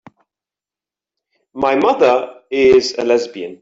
My 1.53 1.75
mother 1.75 2.41
is 2.49 2.95
a 2.97 3.03
lesbian. 3.03 3.59